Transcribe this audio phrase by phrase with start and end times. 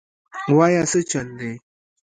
[0.57, 1.51] وايه سه چل دې.